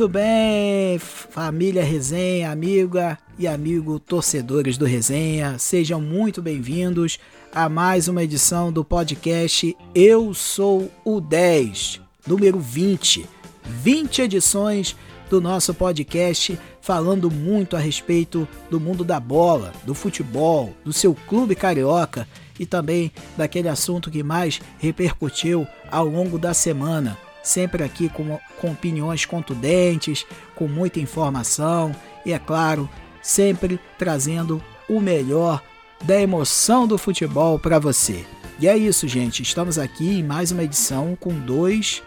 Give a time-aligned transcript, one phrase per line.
[0.00, 7.18] Muito bem, família Resenha, amiga e amigo torcedores do Resenha, sejam muito bem-vindos
[7.54, 13.26] a mais uma edição do podcast Eu Sou o 10, número 20.
[13.62, 14.96] 20 edições
[15.28, 21.14] do nosso podcast falando muito a respeito do mundo da bola, do futebol, do seu
[21.14, 22.26] clube carioca
[22.58, 27.18] e também daquele assunto que mais repercutiu ao longo da semana.
[27.42, 32.88] Sempre aqui com, com opiniões contundentes, com muita informação e, é claro,
[33.22, 35.62] sempre trazendo o melhor
[36.04, 38.24] da emoção do futebol para você.
[38.58, 39.42] E é isso, gente.
[39.42, 42.02] Estamos aqui em mais uma edição com dois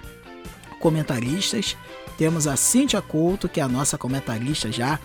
[0.79, 1.75] comentaristas.
[2.17, 4.99] Temos a Cintia Couto, que é a nossa comentarista já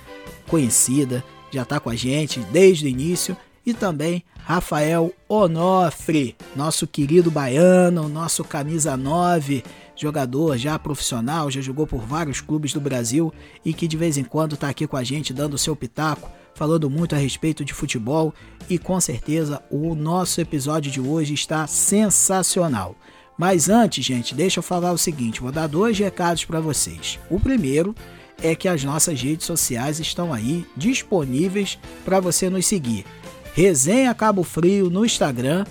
[0.46, 7.30] conhecida, já está com a gente desde o início, e também Rafael Onofre, nosso querido
[7.30, 9.62] baiano, nosso camisa 9,
[10.00, 13.32] jogador já profissional, já jogou por vários clubes do Brasil
[13.64, 16.88] e que de vez em quando está aqui com a gente dando seu pitaco, falando
[16.88, 18.32] muito a respeito de futebol
[18.68, 22.96] e com certeza o nosso episódio de hoje está sensacional.
[23.36, 27.18] Mas antes, gente, deixa eu falar o seguinte, vou dar dois recados para vocês.
[27.30, 27.94] O primeiro
[28.42, 33.05] é que as nossas redes sociais estão aí disponíveis para você nos seguir.
[33.55, 35.64] Resenha Cabo Frio no Instagram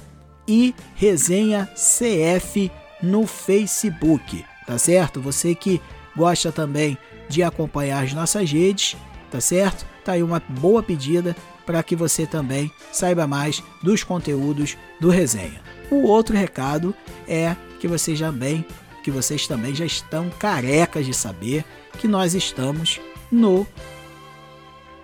[0.47, 5.21] e Resenha CF no Facebook, tá certo?
[5.21, 5.81] Você que
[6.15, 6.97] gosta também
[7.29, 8.95] de acompanhar as nossas redes,
[9.29, 9.85] tá certo?
[10.03, 11.35] Tá aí uma boa pedida
[11.65, 15.61] para que você também saiba mais dos conteúdos do Resenha.
[15.91, 16.95] O outro recado
[17.27, 18.65] é que vocês também,
[19.03, 21.65] que vocês também já estão carecas de saber
[21.99, 22.99] que nós estamos
[23.31, 23.67] no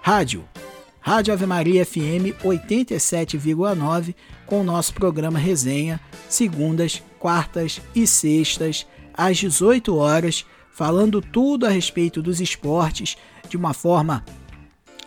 [0.01, 0.45] rádio
[1.05, 4.15] Rádio Ave Maria FM 87,9
[4.45, 5.99] com o nosso programa Resenha,
[6.29, 13.15] segundas, quartas e sextas, às 18 horas, falando tudo a respeito dos esportes
[13.47, 14.25] de uma forma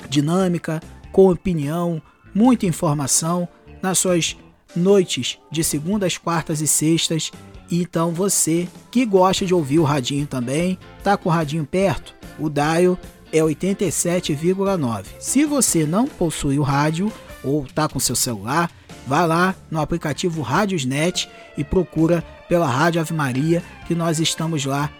[0.08, 0.80] dinâmica,
[1.12, 2.00] com opinião,
[2.34, 3.46] muita informação
[3.82, 4.34] nas suas
[4.74, 7.30] noites de segundas, quartas e sextas.
[7.70, 12.14] Então você que gosta de ouvir o radinho também, tá com o radinho perto?
[12.38, 12.98] O dial
[13.30, 15.04] é 87,9.
[15.20, 17.12] Se você não possui o rádio
[17.44, 18.70] ou está com seu celular,
[19.06, 24.90] vá lá no aplicativo Rádiosnet e procura pela Rádio Ave Maria, que nós estamos lá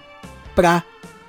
[0.54, 0.82] para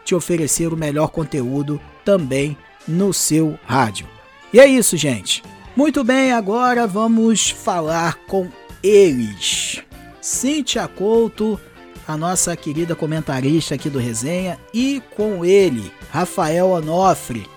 [0.06, 2.58] te oferecer o melhor conteúdo também
[2.88, 4.08] no seu rádio.
[4.54, 5.44] E é isso, gente.
[5.76, 8.48] Muito bem, agora vamos falar com
[8.82, 9.84] eles.
[10.22, 11.60] Cíntia Couto,
[12.08, 17.48] a nossa querida comentarista aqui do Resenha, e com ele, Rafael Onofre,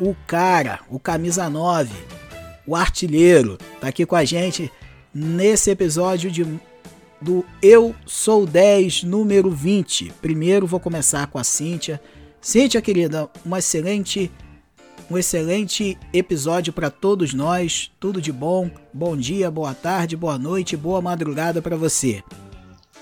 [0.00, 1.90] o cara, o camisa 9,
[2.68, 4.70] o artilheiro, tá aqui com a gente
[5.14, 6.44] nesse episódio de,
[7.18, 10.12] do Eu Sou 10, número 20.
[10.20, 11.98] Primeiro vou começar com a Cíntia.
[12.42, 14.30] Cíntia, querida, um excelente,
[15.10, 17.90] um excelente episódio para todos nós.
[17.98, 18.70] Tudo de bom.
[18.92, 22.22] Bom dia, boa tarde, boa noite, boa madrugada para você.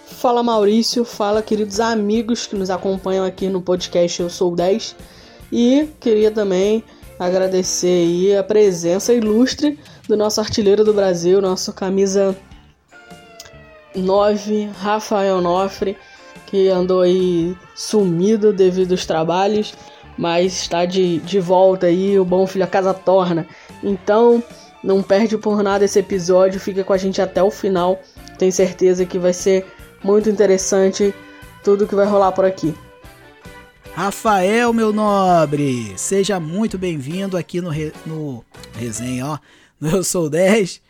[0.07, 4.95] Fala Maurício, fala queridos amigos que nos acompanham aqui no podcast Eu Sou 10
[5.51, 6.85] e queria também
[7.19, 9.79] agradecer aí a presença ilustre
[10.09, 12.37] do nosso artilheiro do Brasil, nosso camisa
[13.95, 15.97] 9, Rafael Nofre,
[16.47, 19.75] que andou aí sumido devido aos trabalhos,
[20.17, 23.47] mas está de, de volta aí, o bom filho a casa torna.
[23.83, 24.43] Então,
[24.83, 28.01] não perde por nada esse episódio, fica com a gente até o final.
[28.39, 29.67] Tenho certeza que vai ser
[30.05, 31.15] muito interessante
[31.65, 32.75] tudo que vai rolar por aqui.
[33.97, 38.45] Rafael, meu nobre, seja muito bem-vindo aqui no, re, no
[38.75, 39.39] resenha, ó.
[39.81, 40.83] No Eu Sou 10.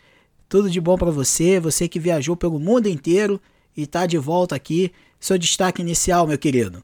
[0.49, 3.39] Tudo de bom para você, você que viajou pelo mundo inteiro
[3.77, 4.91] e tá de volta aqui.
[5.21, 6.83] Seu destaque inicial, meu querido.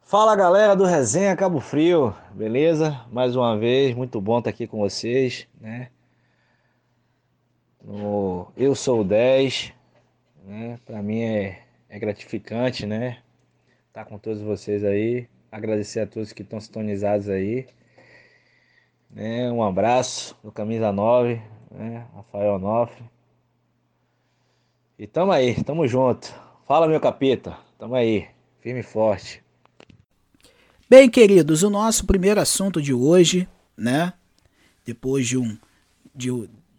[0.00, 2.98] Fala galera do Resenha Cabo Frio, beleza?
[3.12, 5.90] Mais uma vez, muito bom estar aqui com vocês, né?
[7.84, 9.74] No Eu Sou 10,
[10.42, 10.78] né?
[10.86, 13.18] Para mim é, é gratificante, né?
[13.96, 15.26] Estar tá com todos vocês aí.
[15.50, 17.66] Agradecer a todos que estão sintonizados aí.
[19.10, 19.50] Né?
[19.50, 21.40] Um abraço do Camisa 9,
[21.70, 22.06] né?
[22.14, 23.02] Rafael Onofre.
[24.98, 26.30] E tamo aí, tamo junto.
[26.66, 27.56] Fala, meu capeta.
[27.78, 28.28] Tamo aí,
[28.60, 29.42] firme e forte.
[30.90, 34.12] Bem, queridos, o nosso primeiro assunto de hoje, né?
[34.84, 35.56] Depois de um
[36.14, 36.28] de,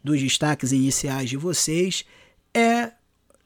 [0.04, 2.06] dos destaques iniciais de vocês
[2.54, 2.92] é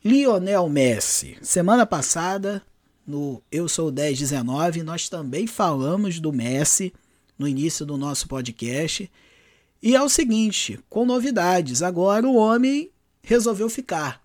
[0.04, 1.38] Lionel Messi.
[1.42, 2.62] Semana passada,
[3.12, 6.94] no Eu Sou 1019, nós também falamos do Messi
[7.38, 9.12] no início do nosso podcast.
[9.84, 12.90] E é o seguinte, com novidades, agora o homem
[13.22, 14.22] resolveu ficar.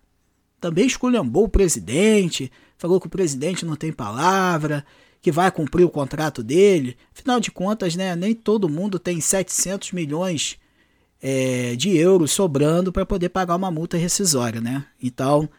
[0.61, 4.85] Também esculhambou o presidente, falou que o presidente não tem palavra,
[5.21, 6.95] que vai cumprir o contrato dele.
[7.13, 10.57] Afinal de contas, né, nem todo mundo tem 700 milhões
[11.21, 14.85] é, de euros sobrando para poder pagar uma multa rescisória, né?
[15.03, 15.49] Então,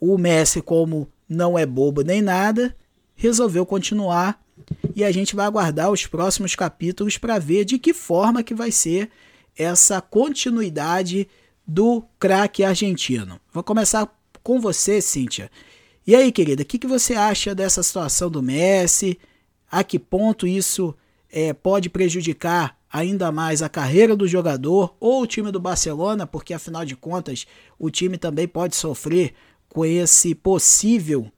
[0.00, 2.74] o Messi, como não é bobo nem nada,
[3.14, 4.40] resolveu continuar
[4.94, 8.70] e a gente vai aguardar os próximos capítulos para ver de que forma que vai
[8.70, 9.10] ser
[9.56, 11.28] essa continuidade
[11.66, 13.40] do craque argentino.
[13.52, 14.08] Vou começar
[14.42, 15.50] com você, Cíntia.
[16.06, 19.18] E aí, querida, o que, que você acha dessa situação do Messi?
[19.70, 20.94] A que ponto isso
[21.30, 26.54] é, pode prejudicar ainda mais a carreira do jogador ou o time do Barcelona, porque
[26.54, 27.46] afinal de contas
[27.78, 29.34] o time também pode sofrer
[29.68, 31.30] com esse possível,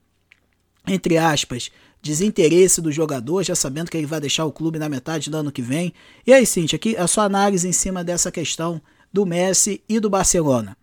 [0.86, 1.70] entre aspas,
[2.02, 5.52] desinteresse do jogador, já sabendo que ele vai deixar o clube na metade do ano
[5.52, 5.92] que vem.
[6.26, 8.80] E aí, Cintia, aqui a sua análise em cima dessa questão
[9.12, 10.76] do Messi e do Barcelona.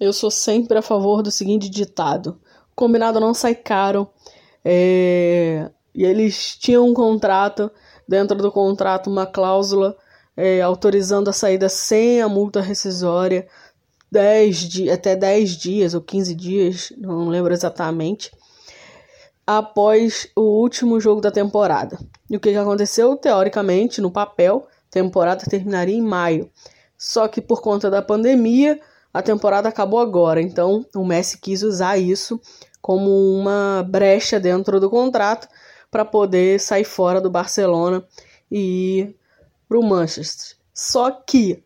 [0.00, 2.40] Eu sou sempre a favor do seguinte ditado:
[2.74, 4.08] combinado não sai caro.
[4.64, 5.70] É...
[5.94, 7.70] E eles tinham um contrato,
[8.08, 9.96] dentro do contrato, uma cláusula
[10.36, 13.46] é, autorizando a saída sem a multa rescisória,
[14.10, 18.32] 10 di até 10 dias ou 15 dias, não lembro exatamente,
[19.46, 21.98] após o último jogo da temporada.
[22.28, 23.16] E o que, que aconteceu?
[23.16, 26.50] Teoricamente, no papel, a temporada terminaria em maio.
[26.96, 28.80] Só que por conta da pandemia,
[29.12, 30.40] a temporada acabou agora.
[30.40, 32.40] Então, o Messi quis usar isso
[32.80, 35.48] como uma brecha dentro do contrato
[35.90, 38.04] para poder sair fora do Barcelona
[38.50, 39.16] e ir
[39.68, 40.56] para o Manchester.
[40.72, 41.62] Só que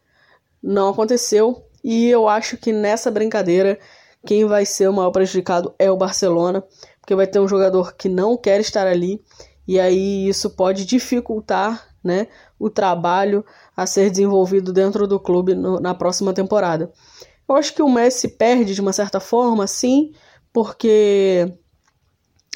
[0.63, 3.79] não aconteceu e eu acho que nessa brincadeira,
[4.27, 6.65] quem vai ser o maior prejudicado é o Barcelona,
[6.99, 9.23] porque vai ter um jogador que não quer estar ali,
[9.69, 12.27] e aí isso pode dificultar né,
[12.59, 13.45] o trabalho
[13.77, 16.91] a ser desenvolvido dentro do clube no, na próxima temporada.
[17.47, 20.13] Eu acho que o Messi perde de uma certa forma, sim,
[20.53, 21.53] porque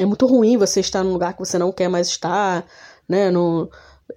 [0.00, 2.64] é muito ruim você estar num lugar que você não quer mais estar,
[3.06, 3.70] né, no,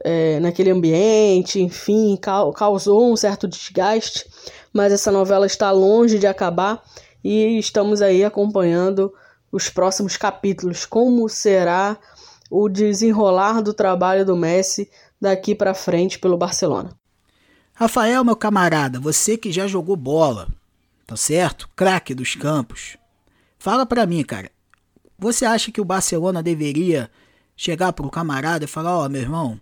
[0.05, 2.17] é, naquele ambiente, enfim,
[2.55, 4.25] causou um certo desgaste
[4.73, 6.83] mas essa novela está longe de acabar
[7.23, 9.13] e estamos aí acompanhando
[9.51, 10.85] os próximos capítulos.
[10.85, 11.97] Como será
[12.49, 14.89] o desenrolar do trabalho do Messi
[15.19, 16.95] daqui para frente pelo Barcelona?
[17.73, 20.47] Rafael, meu camarada, você que já jogou bola,
[21.07, 21.69] tá certo?
[21.75, 22.97] Craque dos campos.
[23.57, 24.51] Fala para mim, cara.
[25.17, 27.09] Você acha que o Barcelona deveria
[27.55, 29.61] chegar pro camarada e falar: Ó, oh, meu irmão,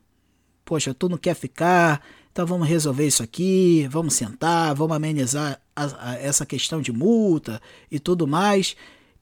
[0.64, 2.02] poxa, tu não quer ficar,
[2.40, 7.62] então vamos resolver isso aqui, vamos sentar, vamos amenizar a, a, essa questão de multa
[7.92, 8.78] e tudo mais.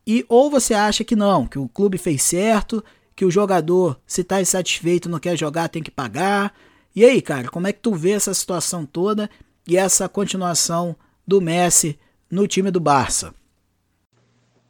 [0.06, 2.84] E ou você acha que não, que o clube fez certo,
[3.16, 6.54] que o jogador, se está insatisfeito, não quer jogar, tem que pagar.
[6.96, 9.28] E aí, cara, como é que tu vê essa situação toda
[9.68, 11.98] e essa continuação do Messi
[12.30, 13.34] no time do Barça?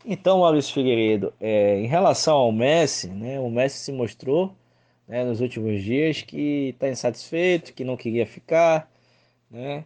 [0.06, 4.56] Então, Maurício Figueiredo, é, em relação ao Messi, né, o Messi se mostrou
[5.08, 8.90] né, nos últimos dias que está insatisfeito, que não queria ficar,
[9.50, 9.86] né?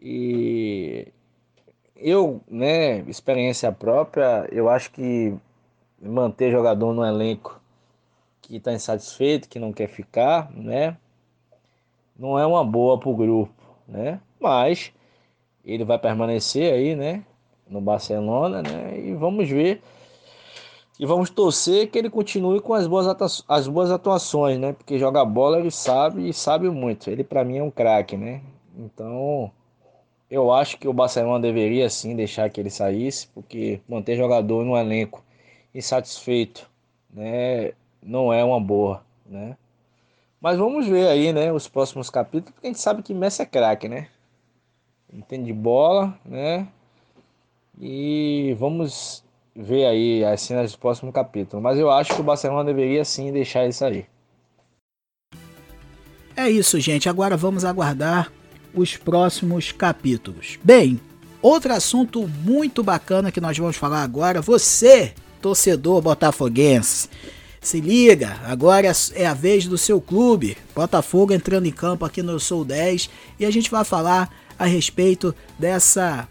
[0.00, 1.08] E
[1.96, 5.34] eu, né, experiência própria, eu acho que
[6.00, 7.60] manter jogador no elenco
[8.42, 10.96] que está insatisfeito, que não quer ficar, né,
[12.18, 13.54] não é uma boa para o grupo,
[13.88, 14.20] né?
[14.38, 14.92] Mas
[15.64, 17.24] ele vai permanecer aí, né,
[17.68, 18.98] no Barcelona, né?
[18.98, 19.80] E vamos ver
[20.98, 24.72] e vamos torcer que ele continue com as boas, as boas atuações, né?
[24.72, 27.10] Porque joga bola ele sabe e sabe muito.
[27.10, 28.42] Ele para mim é um craque, né?
[28.76, 29.50] Então,
[30.30, 34.76] eu acho que o Barcelona deveria sim deixar que ele saísse, porque manter jogador no
[34.76, 35.22] elenco
[35.74, 36.70] insatisfeito,
[37.10, 37.72] né,
[38.02, 39.56] não é uma boa, né?
[40.40, 43.46] Mas vamos ver aí, né, os próximos capítulos, porque a gente sabe que Messi é
[43.46, 44.08] craque, né?
[45.12, 46.66] Entende bola, né?
[47.80, 49.22] E vamos
[49.54, 51.62] ver aí as cenas do próximo capítulo.
[51.62, 54.06] Mas eu acho que o Barcelona deveria sim deixar isso aí.
[56.36, 57.08] É isso, gente.
[57.08, 58.32] Agora vamos aguardar
[58.74, 60.58] os próximos capítulos.
[60.62, 61.00] Bem,
[61.42, 67.08] outro assunto muito bacana que nós vamos falar agora, você, torcedor botafoguense,
[67.60, 72.40] se liga, agora é a vez do seu clube, Botafogo entrando em campo aqui no
[72.40, 76.28] Sul 10 e a gente vai falar a respeito dessa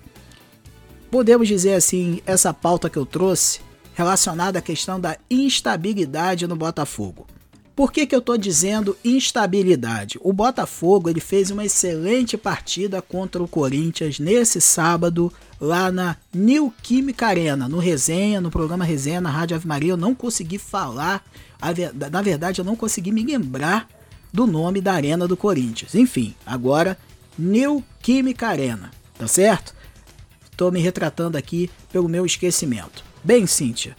[1.12, 3.60] podemos dizer assim, essa pauta que eu trouxe
[3.94, 7.27] relacionada à questão da instabilidade no Botafogo.
[7.75, 10.18] Por que, que eu estou dizendo instabilidade?
[10.22, 16.74] O Botafogo ele fez uma excelente partida contra o Corinthians nesse sábado lá na New
[16.82, 19.94] Química Arena, no Resenha, no programa Resenha, na Rádio Ave Maria.
[19.94, 21.25] Eu não consegui falar,
[22.12, 23.88] na verdade eu não consegui me lembrar
[24.32, 25.96] do nome da Arena do Corinthians.
[25.96, 26.98] Enfim, agora
[27.38, 29.80] New Química Arena, tá certo?
[30.62, 33.03] Estou me retratando aqui pelo meu esquecimento.
[33.24, 33.98] Bem, Cíntia,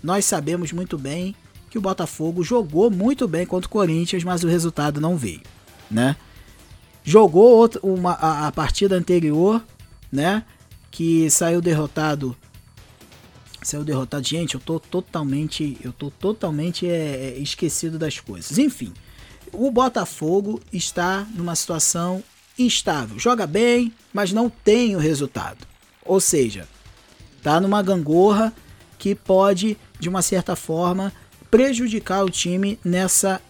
[0.00, 1.34] nós sabemos muito bem
[1.68, 5.40] que o Botafogo jogou muito bem contra o Corinthians, mas o resultado não veio,
[5.90, 6.14] né?
[7.02, 9.60] Jogou outra, uma, a, a partida anterior,
[10.12, 10.44] né?
[10.88, 12.36] Que saiu derrotado
[13.60, 14.24] saiu derrotado.
[14.24, 18.56] Gente, eu tô totalmente, eu tô totalmente é, é, esquecido das coisas.
[18.56, 18.92] Enfim,
[19.52, 22.22] o Botafogo está numa situação
[22.56, 23.18] instável.
[23.18, 25.73] Joga bem, mas não tem o resultado.
[26.04, 26.68] Ou seja,
[27.42, 28.52] tá numa gangorra
[28.98, 31.12] que pode, de uma certa forma,
[31.50, 33.40] prejudicar o time nessa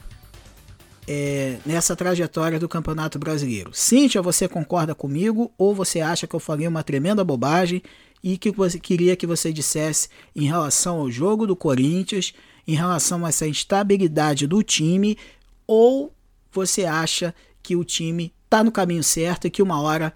[1.07, 3.71] é, nessa trajetória do Campeonato Brasileiro.
[3.75, 7.83] Cíntia, você concorda comigo ou você acha que eu falei uma tremenda bobagem
[8.23, 12.33] e que você queria que você dissesse em relação ao jogo do Corinthians,
[12.67, 15.19] em relação a essa instabilidade do time,
[15.67, 16.13] ou
[16.51, 20.13] você acha que o time está no caminho certo e que uma hora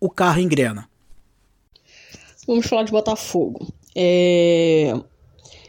[0.00, 0.88] o carro engrena?
[2.46, 3.66] Vamos falar de Botafogo.
[3.94, 4.92] É...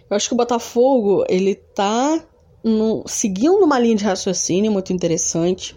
[0.10, 2.24] Eu acho que o Botafogo, ele tá
[2.64, 5.76] no, seguindo uma linha de raciocínio muito interessante.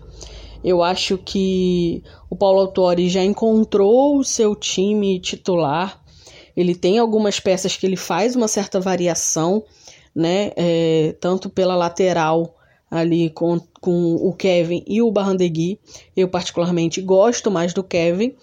[0.64, 6.02] Eu acho que o Paulo Autori já encontrou o seu time titular.
[6.56, 9.62] Ele tem algumas peças que ele faz uma certa variação,
[10.14, 10.50] né?
[10.56, 12.56] É, tanto pela lateral
[12.90, 15.78] ali com, com o Kevin e o Barrandegui.
[16.16, 18.34] Eu particularmente gosto mais do Kevin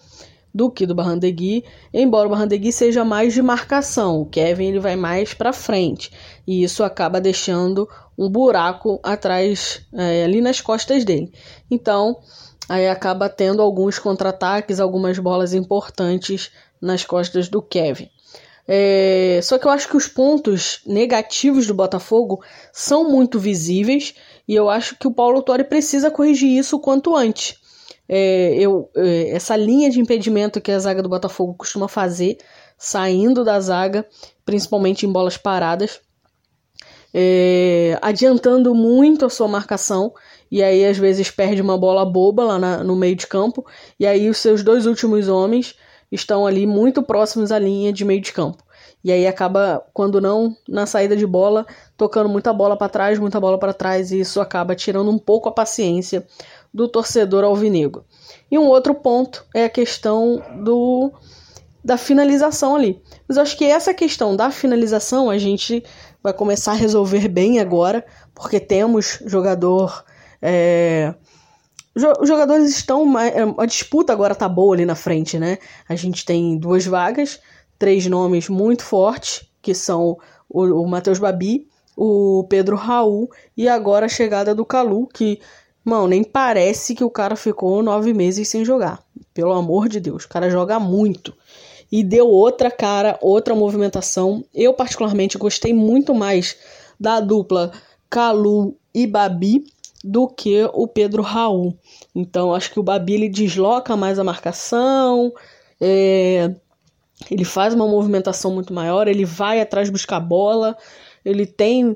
[0.54, 4.96] do que do Barrandegui, embora o Barrandegui seja mais de marcação, o Kevin ele vai
[4.96, 6.12] mais para frente
[6.46, 11.34] e isso acaba deixando um buraco atrás é, ali nas costas dele.
[11.72, 12.20] Então
[12.70, 18.10] aí acaba tendo alguns contra-ataques, algumas bolas importantes nas costas do Kevin.
[18.66, 22.42] É, só que eu acho que os pontos negativos do Botafogo
[22.72, 24.14] são muito visíveis
[24.48, 27.62] e eu acho que o Paulo Torre precisa corrigir isso o quanto antes
[28.08, 32.38] é, eu, é, essa linha de impedimento que a zaga do Botafogo costuma fazer,
[32.78, 34.06] saindo da zaga,
[34.46, 36.02] principalmente em bolas paradas,
[37.14, 40.14] é, adiantando muito a sua marcação,
[40.52, 43.66] e aí às vezes perde uma bola boba lá na, no meio de campo,
[44.00, 45.76] e aí os seus dois últimos homens
[46.12, 48.64] estão ali muito próximos à linha de meio de campo.
[49.04, 51.66] E aí acaba, quando não, na saída de bola,
[51.98, 55.50] tocando muita bola para trás, muita bola para trás, e isso acaba tirando um pouco
[55.50, 56.26] a paciência
[56.74, 58.04] do torcedor alvinegro.
[58.50, 61.12] E um outro ponto é a questão do
[61.84, 63.02] da finalização ali.
[63.28, 65.84] Mas eu acho que essa questão da finalização a gente
[66.22, 70.06] vai começar a resolver bem agora, porque temos jogador.
[70.42, 71.14] É...
[71.94, 73.20] Os jogadores estão.
[73.20, 75.60] É, a disputa agora tá boa ali na frente, né?
[75.88, 77.40] A gente tem duas vagas,
[77.78, 80.18] três nomes muito fortes, que são
[80.50, 85.40] o, o Matheus Babi, o Pedro Raul e agora a chegada do Calu, que
[85.84, 89.04] Mano, nem parece que o cara ficou nove meses sem jogar.
[89.34, 91.34] Pelo amor de Deus, o cara joga muito.
[91.92, 94.44] E deu outra cara, outra movimentação.
[94.54, 96.58] Eu, particularmente, gostei muito mais
[97.00, 97.72] da dupla
[98.10, 99.66] Calu e Babi
[100.04, 101.78] do que o Pedro Raul.
[102.14, 105.32] Então, acho que o Babi ele desloca mais a marcação,
[105.80, 106.54] é...
[107.32, 110.78] ele faz uma movimentação muito maior, ele vai atrás buscar bola,
[111.24, 111.96] ele tem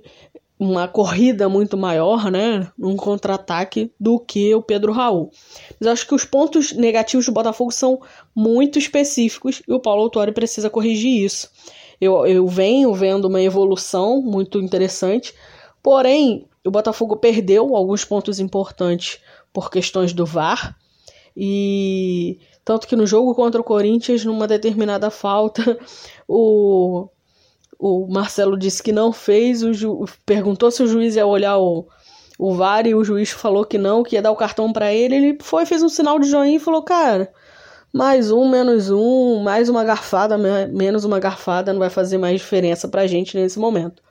[0.60, 5.30] uma corrida muito maior, né, um contra-ataque do que o Pedro Raul.
[5.80, 8.02] Mas acho que os pontos negativos do Botafogo são
[8.36, 11.50] muito específicos e o Paulo Autori precisa corrigir isso.
[12.02, 15.34] Eu, eu venho vendo uma evolução muito interessante,
[15.82, 19.20] porém o Botafogo perdeu alguns pontos importantes
[19.54, 20.76] por questões do VAR
[21.36, 25.80] e tanto que no jogo contra o Corinthians, numa determinada falta,
[26.28, 27.08] o
[27.80, 30.06] o Marcelo disse que não fez, o ju...
[30.26, 31.88] perguntou se o juiz ia olhar o,
[32.38, 35.16] o VAR e o juiz falou que não, que ia dar o cartão para ele.
[35.16, 37.32] Ele foi, fez um sinal de joinha e falou: Cara,
[37.94, 42.88] mais um, menos um, mais uma garfada, menos uma garfada, não vai fazer mais diferença
[42.88, 44.02] pra gente nesse momento.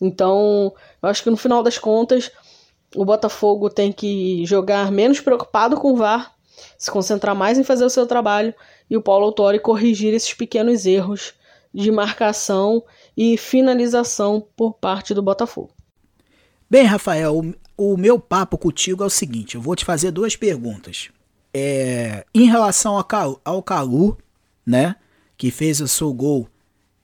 [0.00, 2.30] Então, eu acho que no final das contas,
[2.94, 6.34] o Botafogo tem que jogar menos preocupado com o VAR,
[6.78, 8.54] se concentrar mais em fazer o seu trabalho
[8.88, 11.34] e o Paulo Autori corrigir esses pequenos erros
[11.72, 12.82] de marcação
[13.20, 15.74] e finalização por parte do Botafogo.
[16.70, 21.10] Bem, Rafael, o, meu papo contigo é o seguinte: eu vou te fazer duas perguntas.
[21.52, 24.16] É, em relação ao, Calu, ao Calu,
[24.64, 24.96] né,
[25.36, 26.48] que fez o seu gol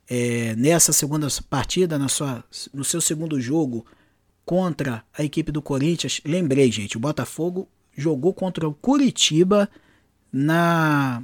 [0.09, 2.43] é, nessa segunda partida, na sua,
[2.73, 3.85] no seu segundo jogo
[4.43, 6.23] contra a equipe do Corinthians.
[6.25, 9.69] Lembrei, gente, o Botafogo jogou contra o Curitiba
[10.33, 11.23] na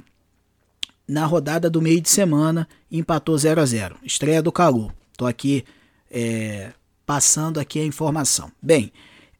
[1.07, 4.91] na rodada do meio de semana empatou 0 a 0 Estreia do Calu.
[5.17, 5.63] Tô aqui
[6.09, 6.71] é,
[7.05, 8.51] passando aqui a informação.
[8.61, 8.91] Bem,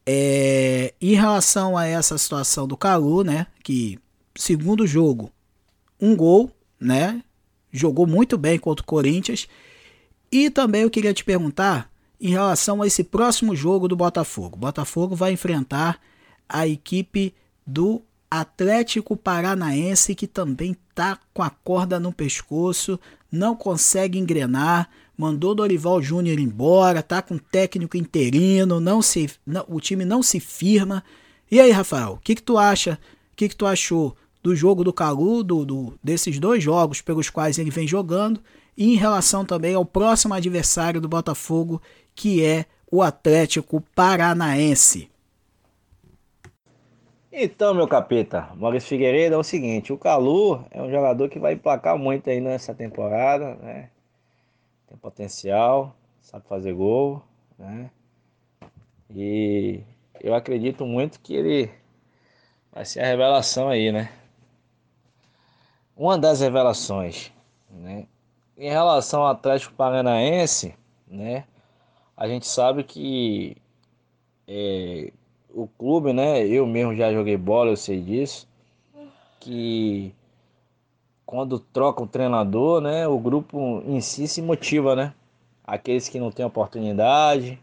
[0.05, 3.98] é, em relação a essa situação do Calu, né, que
[4.36, 5.32] segundo jogo,
[6.00, 7.24] um gol, né,
[7.72, 9.48] jogou muito bem contra o Corinthians.
[10.32, 11.89] E também eu queria te perguntar
[12.20, 14.55] em relação a esse próximo jogo do Botafogo.
[14.55, 16.00] O Botafogo vai enfrentar
[16.48, 17.34] a equipe
[17.65, 18.01] do
[18.42, 23.00] Atlético Paranaense, que também tá com a corda no pescoço,
[23.32, 29.80] não consegue engrenar, mandou Dorival Júnior embora, tá com técnico interino, não se, não, o
[29.80, 31.04] time não se firma.
[31.52, 33.00] E aí, Rafael, o que, que tu acha?
[33.32, 37.30] O que, que tu achou do jogo do Calu, do, do, desses dois jogos pelos
[37.30, 38.42] quais ele vem jogando,
[38.75, 41.80] e em relação também ao próximo adversário do Botafogo,
[42.16, 45.12] que é o Atlético Paranaense.
[47.36, 51.54] Então, meu capeta, Maurício Figueiredo é o seguinte, o Calu é um jogador que vai
[51.54, 53.90] emplacar muito aí nessa temporada, né?
[54.88, 57.24] Tem potencial, sabe fazer gol,
[57.58, 57.90] né?
[59.10, 59.82] E
[60.22, 61.72] eu acredito muito que ele
[62.72, 64.13] vai ser a revelação aí, né?
[65.98, 67.32] Uma das revelações,
[67.68, 68.06] né?
[68.56, 70.75] Em relação ao Atlético Paranaense,
[71.08, 71.46] né?
[72.16, 73.58] A gente sabe que
[74.48, 75.12] é,
[75.53, 76.45] o clube, né?
[76.45, 78.48] Eu mesmo já joguei bola, eu sei disso.
[79.39, 80.13] Que
[81.25, 83.07] quando troca o treinador, né?
[83.07, 85.13] O grupo em si se motiva, né?
[85.63, 87.60] Aqueles que não têm oportunidade,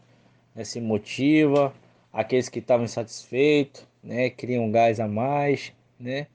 [0.54, 1.72] né, se motiva.
[2.12, 4.30] Aqueles que estavam insatisfeitos, né?
[4.30, 6.26] Criam um gás a mais, né?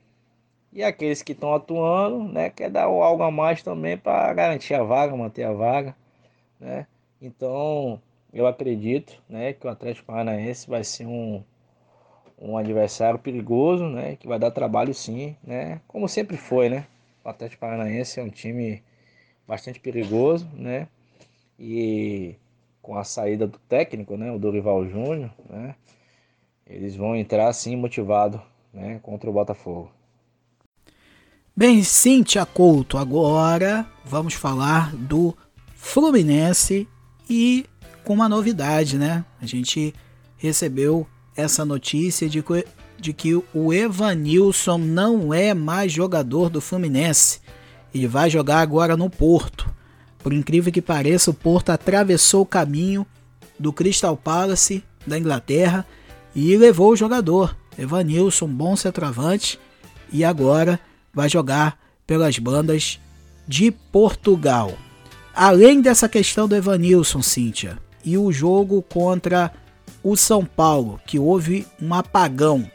[0.72, 2.50] E aqueles que estão atuando, né?
[2.50, 5.96] Quer dar algo a mais também para garantir a vaga, manter a vaga,
[6.60, 6.88] né?
[7.22, 8.02] Então,
[8.36, 11.42] eu acredito né, que o Atlético Paranaense vai ser um,
[12.38, 16.86] um adversário perigoso, né, que vai dar trabalho sim, né, como sempre foi, né.
[17.24, 18.84] O Atlético Paranaense é um time
[19.48, 20.90] bastante perigoso, né,
[21.58, 22.36] e
[22.82, 25.74] com a saída do técnico, né, o Dorival Júnior, né,
[26.68, 28.42] eles vão entrar sim motivado,
[28.74, 29.90] né, contra o Botafogo.
[31.56, 35.34] Bem, Cintia Couto, agora vamos falar do
[35.74, 36.86] Fluminense
[37.30, 37.66] e
[38.06, 39.26] com uma novidade, né?
[39.42, 39.94] A gente
[40.38, 42.66] recebeu essa notícia de que,
[42.98, 47.42] de que o Evanilson não é mais jogador do Fluminense.
[47.94, 49.70] Ele vai jogar agora no Porto.
[50.20, 53.06] Por incrível que pareça, o Porto atravessou o caminho
[53.60, 55.86] do Crystal Palace da Inglaterra
[56.36, 57.56] e levou o jogador.
[57.78, 59.60] Evanilson, bom centroavante,
[60.12, 60.80] e agora
[61.14, 63.00] vai jogar pelas bandas
[63.48, 64.74] de Portugal.
[65.34, 69.52] Além dessa questão do Evanilson, Cíntia, e o jogo contra
[70.04, 72.70] o São Paulo, que houve um apagão.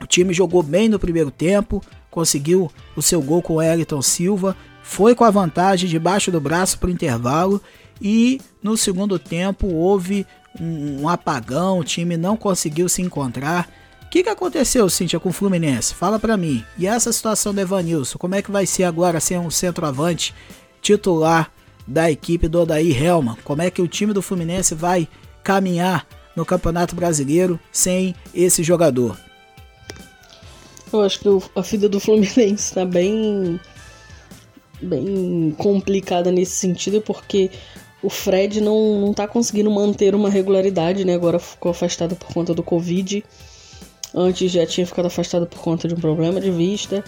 [0.00, 4.56] O time jogou bem no primeiro tempo, conseguiu o seu gol com o Elton Silva,
[4.82, 7.60] foi com a vantagem debaixo do braço para o intervalo
[8.00, 10.24] e no segundo tempo houve
[10.60, 13.68] um, um, apagão, o time não conseguiu se encontrar.
[14.02, 15.94] O que, que aconteceu, Cíntia, com o Fluminense?
[15.94, 16.64] Fala para mim.
[16.78, 20.32] E essa situação do Evanilson, como é que vai ser agora ser um centroavante
[20.80, 21.50] titular
[21.86, 23.36] da equipe do Odair Helman.
[23.44, 25.08] Como é que o time do Fluminense vai
[25.42, 29.18] caminhar no Campeonato Brasileiro sem esse jogador?
[30.92, 33.60] Eu acho que a vida do Fluminense está bem,
[34.80, 37.50] bem complicada nesse sentido, porque
[38.02, 41.14] o Fred não, não tá conseguindo manter uma regularidade, né?
[41.14, 43.24] Agora ficou afastado por conta do Covid.
[44.14, 47.04] Antes já tinha ficado afastado por conta de um problema de vista.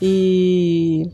[0.00, 1.10] E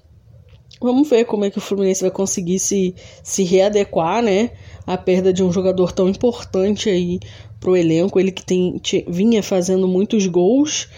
[0.80, 4.50] Vamos ver como é que o Fluminense vai conseguir se, se readequar, né?
[4.86, 7.18] A perda de um jogador tão importante aí
[7.58, 8.20] pro elenco.
[8.20, 10.88] Ele que tem, vinha fazendo muitos gols.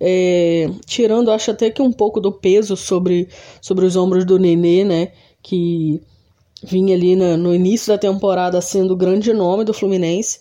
[0.00, 3.28] É, tirando, acho até que um pouco do peso sobre,
[3.60, 5.12] sobre os ombros do Nenê, né?
[5.40, 6.00] Que
[6.62, 10.40] vinha ali na, no início da temporada sendo o grande nome do Fluminense.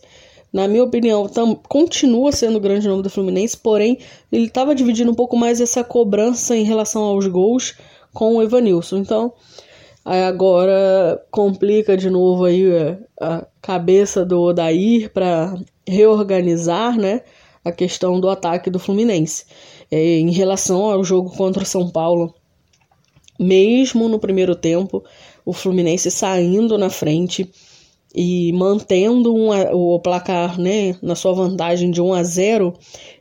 [0.52, 4.00] Na minha opinião, tam, continua sendo o grande nome do Fluminense, porém,
[4.32, 7.76] ele estava dividindo um pouco mais essa cobrança em relação aos gols
[8.18, 8.98] com o Evanilson.
[8.98, 9.32] Então,
[10.04, 12.66] agora complica de novo aí
[13.22, 15.54] a cabeça do Odair para
[15.88, 17.22] reorganizar, né,
[17.64, 19.46] a questão do ataque do Fluminense.
[19.92, 22.34] É, em relação ao jogo contra o São Paulo,
[23.40, 25.04] mesmo no primeiro tempo,
[25.46, 27.48] o Fluminense saindo na frente
[28.16, 32.74] e mantendo um, o placar né, na sua vantagem de 1 a 0,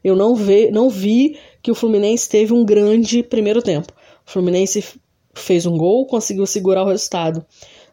[0.02, 3.92] eu não, ve, não vi que o Fluminense teve um grande primeiro tempo.
[4.26, 4.82] O Fluminense
[5.34, 7.44] fez um gol, conseguiu segurar o resultado.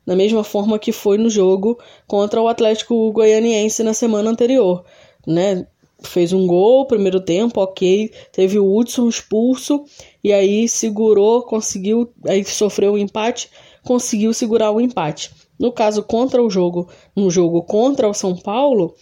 [0.05, 4.83] da mesma forma que foi no jogo contra o Atlético Goianiense na semana anterior,
[5.25, 5.65] né?
[6.01, 8.11] Fez um gol, primeiro tempo, ok.
[8.33, 9.85] Teve o Hudson expulso
[10.21, 13.49] e aí segurou, conseguiu, aí sofreu o um empate,
[13.85, 15.31] conseguiu segurar o empate.
[15.57, 18.93] No caso contra o jogo, no jogo contra o São Paulo,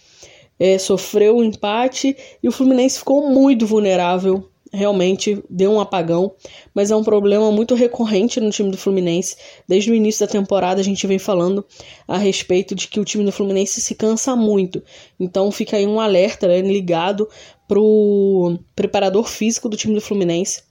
[0.56, 6.34] é, sofreu o um empate e o Fluminense ficou muito vulnerável realmente deu um apagão,
[6.74, 9.36] mas é um problema muito recorrente no time do Fluminense.
[9.68, 11.64] Desde o início da temporada a gente vem falando
[12.08, 14.82] a respeito de que o time do Fluminense se cansa muito.
[15.20, 17.28] Então fica aí um alerta né, ligado
[17.68, 20.62] pro preparador físico do time do Fluminense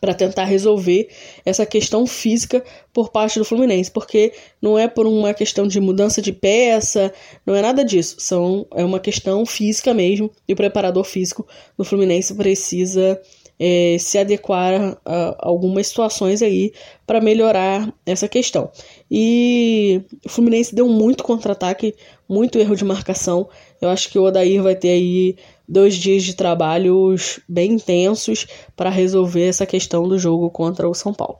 [0.00, 1.08] para tentar resolver
[1.44, 6.20] essa questão física por parte do Fluminense, porque não é por uma questão de mudança
[6.20, 7.12] de peça,
[7.46, 11.46] não é nada disso, são é uma questão física mesmo, e o preparador físico
[11.76, 13.18] do Fluminense precisa
[13.58, 16.72] é, se adequar a, algumas situações aí
[17.06, 18.70] para melhorar essa questão.
[19.10, 21.94] E o Fluminense deu muito contra-ataque,
[22.28, 23.48] muito erro de marcação.
[23.80, 25.36] Eu acho que o Odair vai ter aí
[25.68, 31.12] dois dias de trabalhos bem intensos para resolver essa questão do jogo contra o São
[31.12, 31.38] Paulo.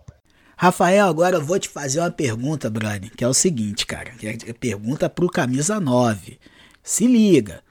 [0.57, 4.11] Rafael, agora eu vou te fazer uma pergunta, Brani, que é o seguinte, cara.
[4.23, 6.39] É pergunta pro camisa 9.
[6.83, 7.63] Se liga.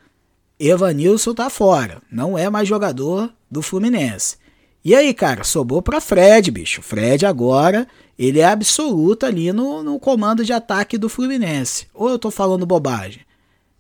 [0.60, 4.38] Evanilson tá fora, não é mais jogador do Fluminense.
[4.84, 6.82] E aí, cara, sobrou para Fred, bicho.
[6.82, 7.86] Fred agora,
[8.18, 11.88] ele é absoluto ali no, no comando de ataque do Fluminense.
[11.94, 13.22] Ou eu tô falando bobagem?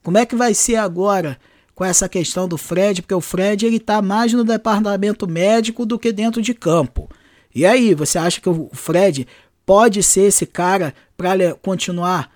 [0.04, 1.40] Como é que vai ser agora
[1.78, 6.00] com essa questão do Fred, porque o Fred ele tá mais no departamento médico do
[6.00, 7.08] que dentro de campo.
[7.54, 9.28] E aí, você acha que o Fred
[9.63, 12.32] pode ser esse cara para continuar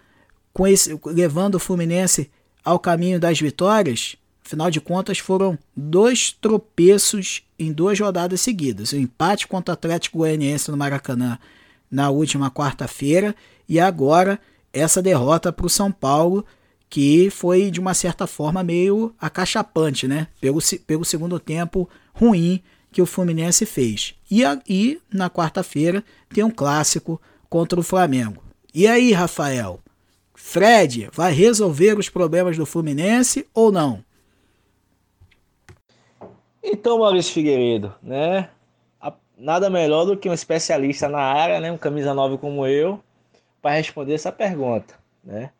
[0.53, 2.29] com esse levando o Fluminense
[2.63, 4.15] ao caminho das vitórias?
[4.45, 8.91] Afinal de contas, foram dois tropeços em duas rodadas seguidas.
[8.91, 11.39] O empate contra o Atlético Goianiense no Maracanã
[11.89, 13.35] na última quarta-feira
[13.67, 14.39] e agora
[14.71, 16.45] essa derrota para o São Paulo
[16.91, 20.27] que foi de uma certa forma meio acachapante, né?
[20.41, 24.13] Pelo, pelo segundo tempo ruim que o Fluminense fez.
[24.29, 28.43] E, e na quarta-feira tem um clássico contra o Flamengo.
[28.73, 29.79] E aí, Rafael?
[30.35, 34.03] Fred vai resolver os problemas do Fluminense ou não?
[36.61, 38.49] Então, Maurício Figueiredo, né?
[39.37, 41.71] Nada melhor do que um especialista na área, né?
[41.71, 43.01] Um camisa 9 como eu,
[43.61, 45.51] para responder essa pergunta, né?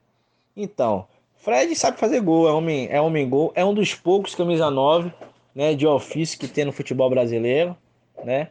[0.56, 1.08] Então,
[1.42, 5.12] Fred sabe fazer gol, é homem, é homem gol, é um dos poucos camisa 9,
[5.56, 7.76] né, de ofício que tem no futebol brasileiro,
[8.24, 8.50] né?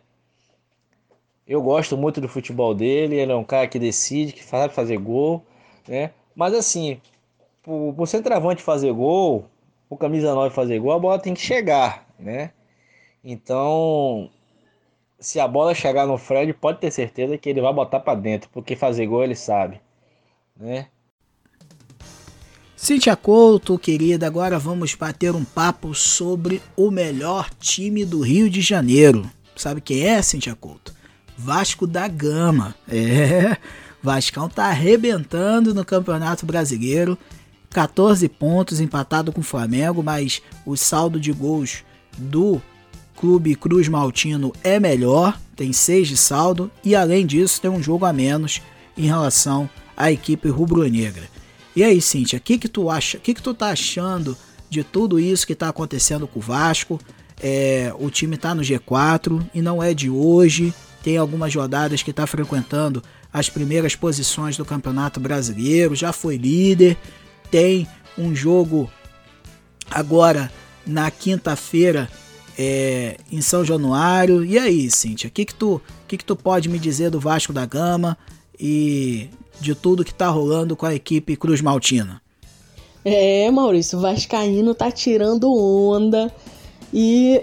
[1.46, 4.98] Eu gosto muito do futebol dele, ele é um cara que decide, que sabe fazer
[4.98, 5.44] gol,
[5.87, 6.11] né?
[6.35, 7.00] Mas assim,
[7.64, 9.46] o, o centroavante fazer gol,
[9.88, 12.50] o camisa 9 fazer gol, a bola tem que chegar, né?
[13.22, 14.29] Então,
[15.20, 18.50] se a bola chegar no Fred, pode ter certeza que ele vai botar para dentro,
[18.50, 19.81] porque fazer gol ele sabe,
[20.57, 20.88] né?
[22.83, 28.62] Cintia Couto, querida, agora vamos bater um papo sobre o melhor time do Rio de
[28.62, 29.31] Janeiro.
[29.55, 30.95] Sabe quem é, Cintia Couto?
[31.37, 32.75] Vasco da Gama.
[32.88, 33.59] É,
[34.03, 37.19] Vascão tá arrebentando no Campeonato Brasileiro.
[37.69, 41.85] 14 pontos empatado com o Flamengo, mas o saldo de gols
[42.16, 42.62] do
[43.14, 48.07] Clube Cruz Maltino é melhor, tem 6 de saldo e além disso tem um jogo
[48.07, 48.62] a menos
[48.97, 51.39] em relação à equipe rubro-negra.
[51.74, 53.18] E aí, Cintia, o que, que tu acha?
[53.18, 54.37] O que, que tu tá achando
[54.68, 57.00] de tudo isso que tá acontecendo com o Vasco?
[57.40, 60.74] É, o time tá no G4 e não é de hoje.
[61.02, 63.02] Tem algumas rodadas que tá frequentando
[63.33, 66.96] as primeiras posições do Campeonato Brasileiro, já foi líder.
[67.50, 67.87] Tem
[68.18, 68.90] um jogo
[69.90, 70.52] agora
[70.87, 72.11] na quinta-feira
[72.59, 74.44] é, em São Januário.
[74.44, 77.52] E aí, Cintia, o que, que, tu, que, que tu pode me dizer do Vasco
[77.52, 78.18] da Gama?
[78.59, 79.30] E
[79.61, 82.20] de tudo que tá rolando com a equipe Cruz Maltina.
[83.05, 86.33] É, Maurício, o Vascaíno tá tirando onda
[86.92, 87.42] e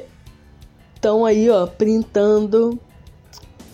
[0.95, 2.79] estão aí, ó, printando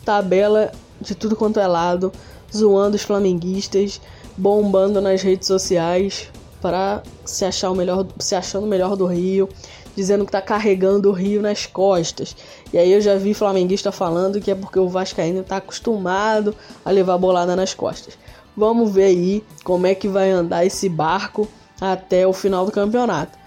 [0.05, 2.11] tabela de tudo quanto é lado,
[2.53, 3.99] zoando os flamenguistas,
[4.37, 6.29] bombando nas redes sociais
[6.61, 9.49] para se achar o melhor, se achando o melhor do Rio,
[9.95, 12.35] dizendo que tá carregando o Rio nas costas.
[12.71, 16.91] E aí eu já vi flamenguista falando que é porque o Vascaíno tá acostumado a
[16.91, 18.17] levar bolada nas costas.
[18.55, 21.47] Vamos ver aí como é que vai andar esse barco
[21.81, 23.37] até o final do campeonato.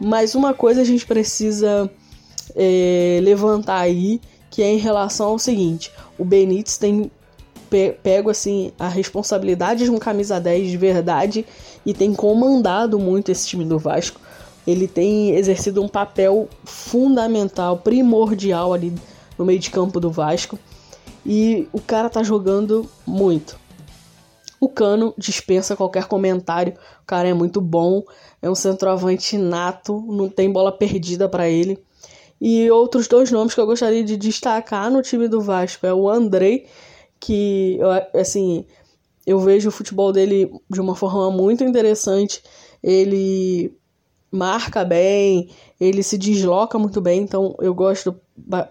[0.00, 1.90] Mas uma coisa a gente precisa
[2.54, 7.10] é, levantar aí, que é em relação ao seguinte: o Benítez tem
[7.70, 11.44] pe pego assim a responsabilidade de um camisa 10 de verdade
[11.84, 14.20] e tem comandado muito esse time do Vasco.
[14.66, 18.92] Ele tem exercido um papel fundamental, primordial ali
[19.38, 20.58] no meio de campo do Vasco.
[21.24, 23.58] E o cara tá jogando muito.
[24.60, 26.74] O Cano dispensa qualquer comentário.
[27.02, 28.02] O cara é muito bom,
[28.40, 31.78] é um centroavante nato, não tem bola perdida para ele.
[32.40, 36.08] E outros dois nomes que eu gostaria de destacar no time do Vasco é o
[36.08, 36.66] Andrei,
[37.18, 37.78] que
[38.14, 38.64] assim,
[39.26, 42.42] eu vejo o futebol dele de uma forma muito interessante.
[42.82, 43.74] Ele
[44.30, 48.14] marca bem, ele se desloca muito bem, então eu gosto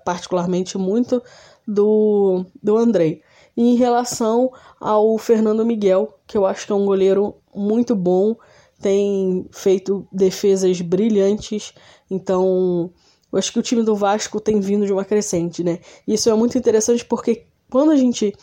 [0.04, 1.22] particularmente muito
[1.68, 3.22] do, do Andrei.
[3.56, 8.36] E em relação ao Fernando Miguel, que eu acho que é um goleiro muito bom,
[8.82, 11.74] tem feito defesas brilhantes,
[12.10, 12.92] então
[13.32, 15.80] eu acho que o time do Vasco tem vindo de uma crescente, né?
[16.08, 18.34] Isso é muito interessante porque quando a gente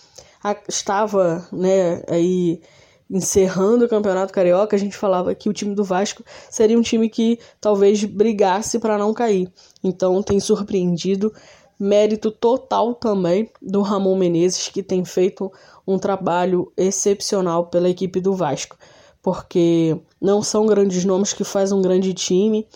[0.69, 2.61] estava, né, aí
[3.09, 7.11] encerrando o Campeonato Carioca, a gente falava que o time do Vasco seria um time
[7.11, 9.53] que talvez brigasse para não cair.
[9.85, 11.33] Então tem surpreendido
[11.79, 15.51] mérito total também do Ramon Menezes, que tem feito
[15.87, 18.77] um trabalho excepcional pela equipe do Vasco,
[19.21, 22.67] porque não são grandes nomes que fazem um grande time,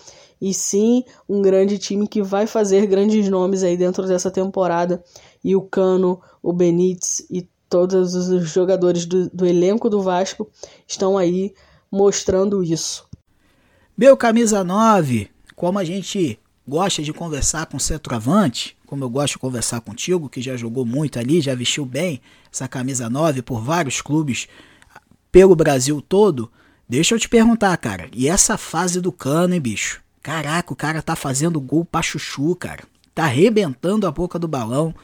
[0.41, 5.03] e sim um grande time que vai fazer grandes nomes aí dentro dessa temporada.
[5.43, 10.49] E o Cano, o Benítez e todos os jogadores do, do elenco do Vasco
[10.87, 11.55] estão aí
[11.91, 13.07] mostrando isso.
[13.97, 19.35] Meu camisa 9, como a gente gosta de conversar com o centroavante, como eu gosto
[19.35, 22.21] de conversar contigo, que já jogou muito ali, já vestiu bem
[22.53, 24.49] essa camisa 9 por vários clubes
[25.31, 26.51] pelo Brasil todo,
[26.89, 30.01] deixa eu te perguntar, cara, e essa fase do cano, hein, bicho?
[30.23, 32.85] Caraca, o cara tá fazendo gol pra chuchu, cara.
[33.15, 34.95] Tá arrebentando a boca do balão.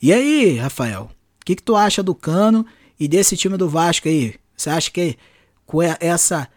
[0.00, 1.10] E aí, Rafael?
[1.40, 2.64] O que, que tu acha do Cano
[2.98, 4.36] e desse time do Vasco aí?
[4.56, 5.16] Você acha que
[5.66, 6.48] com essa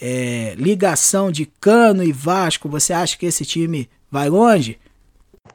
[0.00, 4.78] é, ligação de Cano e Vasco, você acha que esse time vai longe?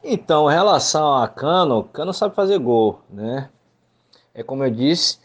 [0.02, 3.50] Então, em relação a Cano, Cano sabe fazer gol, né?
[4.34, 5.18] É como eu disse,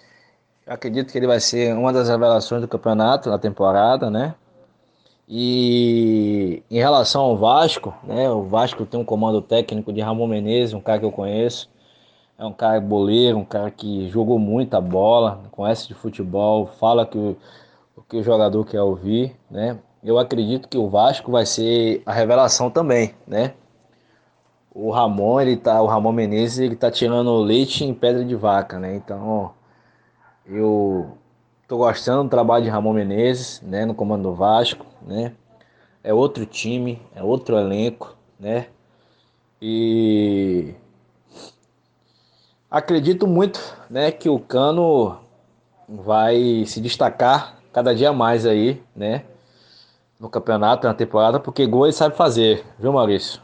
[0.66, 4.36] eu acredito que ele vai ser uma das revelações do campeonato na temporada, né?
[5.28, 8.30] E em relação ao Vasco, né?
[8.30, 11.70] O Vasco tem um comando técnico de Ramon Menezes, um cara que eu conheço.
[12.38, 17.18] É um cara boleiro, um cara que jogou muita bola, conhece de futebol, fala que
[17.18, 17.38] o,
[18.10, 19.80] que o jogador quer ouvir, né?
[20.04, 23.54] Eu acredito que o Vasco vai ser a revelação também, né?
[24.76, 28.78] O Ramon, ele tá, o Ramon Menezes, ele tá tirando leite em pedra de vaca,
[28.78, 28.96] né?
[28.96, 29.52] Então,
[30.46, 31.18] eu
[31.68, 35.34] Tô gostando do trabalho de Ramon Menezes, né, no comando do Vasco, né?
[36.04, 38.68] É outro time, é outro elenco, né?
[39.60, 40.76] E
[42.70, 43.60] acredito muito,
[43.90, 45.18] né, que o Cano
[45.90, 49.24] vai se destacar cada dia mais aí, né?
[50.20, 53.42] No campeonato, na temporada, porque gol ele sabe fazer, viu, Maurício?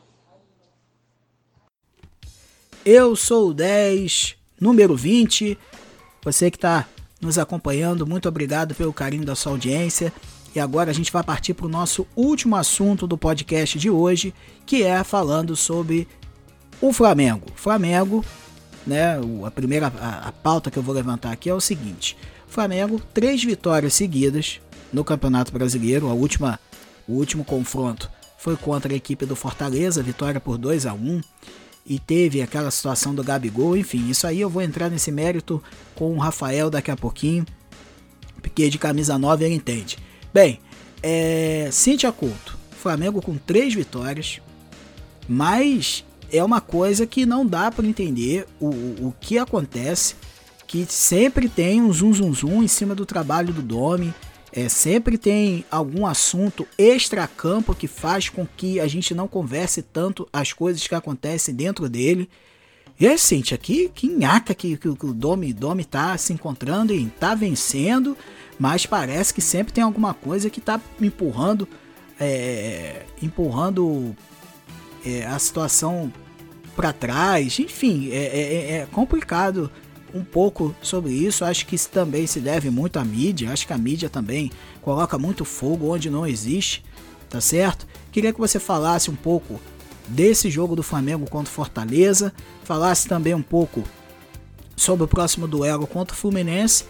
[2.84, 5.56] Eu sou o 10, número 20.
[6.24, 6.88] Você que tá
[7.22, 8.08] nos acompanhando.
[8.08, 10.12] Muito obrigado pelo carinho da sua audiência.
[10.56, 14.34] E agora a gente vai partir para o nosso último assunto do podcast de hoje,
[14.66, 16.08] que é falando sobre
[16.82, 17.46] o Flamengo.
[17.56, 18.26] Flamengo,
[18.86, 19.20] né?
[19.46, 22.18] A primeira a, a pauta que eu vou levantar aqui é o seguinte:
[22.48, 24.60] Flamengo três vitórias seguidas
[24.92, 26.10] no Campeonato Brasileiro.
[26.10, 26.60] A última,
[27.08, 31.22] o último confronto foi contra a equipe do Fortaleza, vitória por 2 a 1
[31.86, 35.62] e teve aquela situação do Gabigol, enfim, isso aí eu vou entrar nesse mérito
[35.96, 37.46] com o Rafael daqui a pouquinho,
[38.42, 39.98] porque de camisa 9 ele entende.
[40.34, 40.60] Bem,
[41.02, 44.40] é, Cintia Couto, Flamengo com três vitórias,
[45.28, 50.16] mas é uma coisa que não dá para entender o, o, que acontece,
[50.66, 54.14] que sempre tem um zum zum zum em cima do trabalho do Domi,
[54.54, 60.28] é, sempre tem algum assunto extra-campo que faz com que a gente não converse tanto
[60.32, 62.30] as coisas que acontecem dentro dele.
[63.00, 66.94] E aí, Cintia, que, que nhaca que, que, que o Domi, Domi tá se encontrando
[66.94, 68.16] e tá vencendo,
[68.60, 71.68] mas parece que sempre tem alguma coisa que tá empurrando,
[72.20, 74.16] é, empurrando
[75.06, 76.12] é, a situação
[76.76, 77.58] para trás.
[77.58, 79.72] Enfim, é, é, é complicado
[80.14, 81.46] um pouco sobre isso.
[81.46, 83.52] Acho que isso também se deve muito à mídia.
[83.52, 86.84] Acho que a mídia também coloca muito fogo onde não existe,
[87.30, 87.88] tá certo?
[88.12, 89.60] Queria que você falasse um pouco
[90.08, 93.84] desse jogo do Flamengo contra Fortaleza, falasse também um pouco
[94.76, 96.86] sobre o próximo duelo contra o Fluminense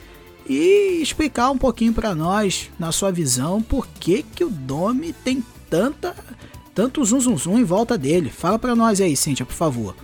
[0.48, 5.44] e explicar um pouquinho para nós, na sua visão, por que, que o Domi tem
[5.70, 6.16] tanta
[6.74, 8.30] tanto zum zum zum em volta dele.
[8.30, 9.96] Fala para nós aí, Cíntia, por favor.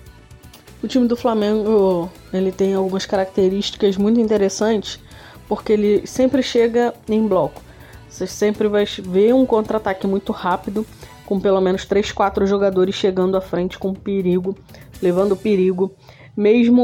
[0.82, 5.00] O time do Flamengo ele tem algumas características muito interessantes,
[5.48, 7.62] porque ele sempre chega em bloco.
[8.08, 10.86] Você sempre vai ver um contra-ataque muito rápido,
[11.26, 14.56] com pelo menos 3, 4 jogadores chegando à frente com perigo,
[15.02, 15.96] levando perigo.
[16.36, 16.84] Mesmo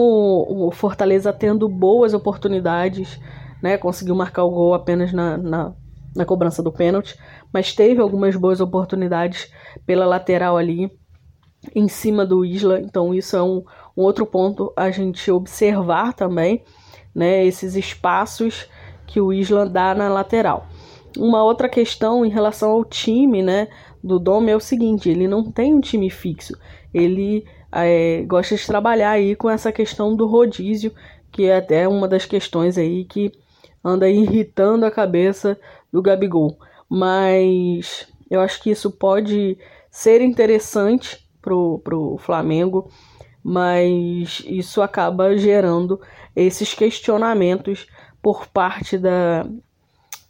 [0.50, 3.20] o Fortaleza tendo boas oportunidades,
[3.62, 3.78] né?
[3.78, 5.74] Conseguiu marcar o gol apenas na, na,
[6.16, 7.16] na cobrança do pênalti,
[7.54, 9.52] mas teve algumas boas oportunidades
[9.86, 10.92] pela lateral ali
[11.74, 13.64] em cima do Isla, então isso é um,
[13.96, 16.64] um outro ponto a gente observar também,
[17.14, 17.46] né?
[17.46, 18.68] Esses espaços
[19.06, 20.68] que o Isla dá na lateral.
[21.18, 23.68] Uma outra questão em relação ao time, né?
[24.04, 26.58] Do Dom é o seguinte: ele não tem um time fixo.
[26.94, 30.92] Ele é, gosta de trabalhar aí com essa questão do rodízio,
[31.32, 33.32] que é até uma das questões aí que
[33.84, 35.60] anda irritando a cabeça
[35.92, 36.58] do Gabigol.
[36.90, 39.58] Mas eu acho que isso pode
[39.92, 42.90] ser interessante pro, pro Flamengo,
[43.44, 46.00] mas isso acaba gerando
[46.36, 47.88] esses questionamentos
[48.22, 49.46] por parte da,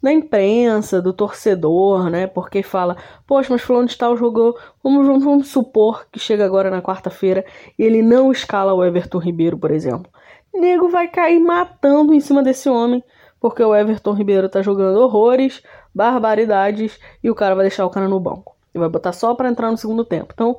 [0.02, 2.26] da imprensa, do torcedor, né?
[2.26, 2.98] Porque fala,
[3.28, 4.58] poxa, mas fulano de tal jogou.
[4.84, 7.46] Vamos, vamos, vamos supor que chega agora na quarta-feira
[7.78, 10.12] e ele não escala o Everton Ribeiro, por exemplo.
[10.54, 13.04] Nego vai cair matando em cima desse homem,
[13.40, 18.08] porque o Everton Ribeiro tá jogando horrores, barbaridades, e o cara vai deixar o cara
[18.08, 18.56] no banco.
[18.74, 20.32] E vai botar só para entrar no segundo tempo.
[20.34, 20.58] Então,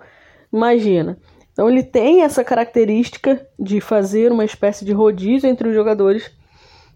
[0.53, 1.19] imagina.
[1.55, 6.31] Então ele tem essa característica de fazer uma espécie de rodízio entre os jogadores,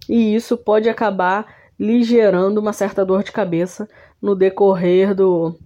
[0.09, 1.47] e isso pode acabar
[1.79, 3.88] lhe gerando uma certa dor de cabeça
[4.21, 5.57] no decorrer do,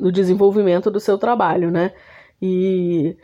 [0.00, 1.92] do desenvolvimento do seu trabalho, né?
[2.40, 3.14] E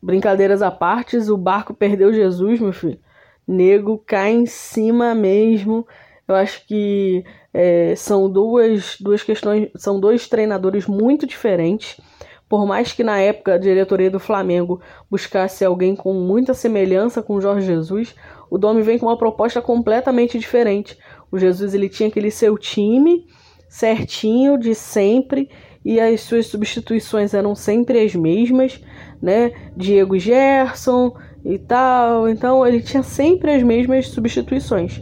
[0.00, 3.00] brincadeiras à parte, o barco perdeu Jesus, meu filho.
[3.46, 5.86] Nego cai em cima mesmo.
[6.28, 12.00] Eu acho que é, são duas, duas questões, são dois treinadores muito diferentes.
[12.48, 14.80] Por mais que na época a diretoria do Flamengo
[15.10, 18.14] buscasse alguém com muita semelhança com Jorge Jesus,
[18.48, 20.96] o Domi vem com uma proposta completamente diferente.
[21.30, 23.26] O Jesus ele tinha aquele seu time
[23.68, 25.50] certinho de sempre
[25.84, 28.80] e as suas substituições eram sempre as mesmas,
[29.20, 29.52] né?
[29.76, 32.28] Diego Gerson e tal.
[32.28, 35.00] Então ele tinha sempre as mesmas substituições.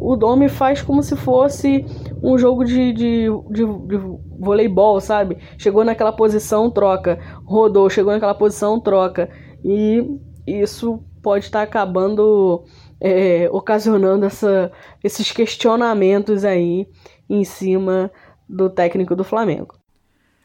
[0.00, 1.84] O Domi faz como se fosse
[2.24, 3.96] um jogo de, de, de, de
[4.40, 5.36] voleibol, sabe?
[5.58, 7.18] Chegou naquela posição, troca.
[7.44, 9.28] Rodou, chegou naquela posição, troca.
[9.62, 10.02] E
[10.46, 12.64] isso pode estar tá acabando
[12.98, 16.88] é, ocasionando essa, esses questionamentos aí
[17.28, 18.10] em cima
[18.48, 19.76] do técnico do Flamengo.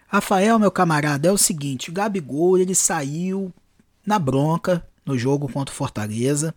[0.06, 3.54] Rafael, meu camarada, é o seguinte: o Gabigol ele saiu
[4.06, 6.54] na bronca no jogo contra o Fortaleza.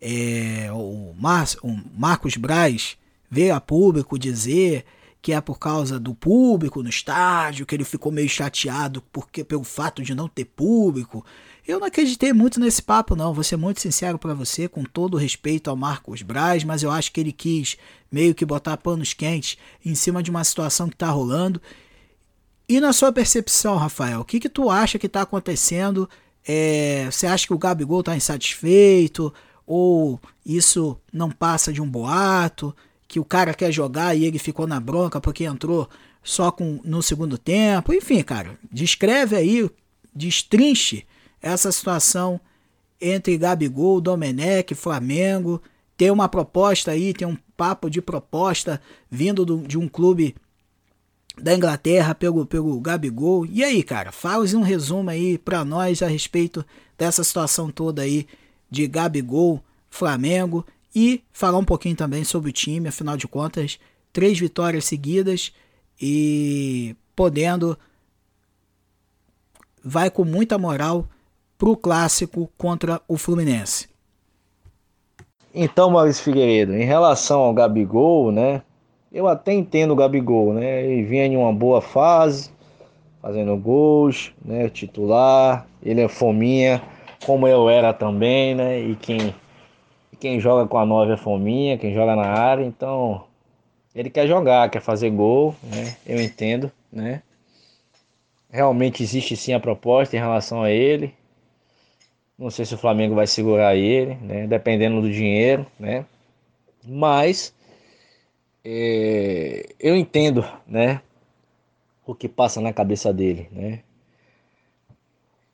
[0.00, 2.96] É, o, Mar o Marcos Braz
[3.30, 4.84] veio a público dizer
[5.20, 9.64] que é por causa do público no estádio, que ele ficou meio chateado porque pelo
[9.64, 11.24] fato de não ter público.
[11.66, 13.34] Eu não acreditei muito nesse papo, não.
[13.34, 17.12] Vou ser muito sincero para você, com todo respeito ao Marcos Braz, mas eu acho
[17.12, 17.76] que ele quis
[18.10, 21.60] meio que botar panos quentes em cima de uma situação que tá rolando.
[22.68, 26.08] E na sua percepção, Rafael, o que, que tu acha que tá acontecendo?
[26.46, 29.32] É, você acha que o Gabigol tá insatisfeito?
[29.66, 32.74] Ou isso não passa de um boato?
[33.08, 35.88] Que o cara quer jogar e ele ficou na bronca porque entrou
[36.22, 37.92] só com, no segundo tempo?
[37.92, 39.68] Enfim, cara, descreve aí,
[40.14, 41.06] destrinche
[41.40, 42.38] essa situação
[43.00, 45.62] entre Gabigol, Domenech, Flamengo.
[45.96, 50.36] Tem uma proposta aí, tem um papo de proposta vindo do, de um clube
[51.40, 53.46] da Inglaterra pelo, pelo Gabigol.
[53.46, 56.64] E aí, cara, faz um resumo aí para nós a respeito
[56.96, 58.26] dessa situação toda aí
[58.70, 63.78] de Gabigol, Flamengo e falar um pouquinho também sobre o time, afinal de contas,
[64.12, 65.52] três vitórias seguidas
[66.00, 67.78] e podendo
[69.82, 71.06] vai com muita moral
[71.56, 73.88] para o clássico contra o Fluminense.
[75.54, 78.62] Então, Maurício Figueiredo, em relação ao Gabigol, né?
[79.10, 80.84] Eu até entendo o Gabigol, né?
[80.84, 82.50] Ele vinha em uma boa fase,
[83.20, 84.68] fazendo gols, né?
[84.68, 86.82] Titular, ele é fominha,
[87.24, 88.78] como eu era também, né?
[88.80, 89.34] E quem,
[90.16, 93.24] quem joga com a nove é fominha, quem joga na área, então
[93.94, 95.96] ele quer jogar, quer fazer gol, né?
[96.06, 97.22] Eu entendo, né?
[98.50, 101.14] Realmente existe sim a proposta em relação a ele.
[102.38, 104.46] Não sei se o Flamengo vai segurar ele, né?
[104.46, 106.04] Dependendo do dinheiro, né?
[106.86, 107.52] Mas
[108.64, 111.00] é, eu entendo, né?
[112.06, 113.80] O que passa na cabeça dele, né?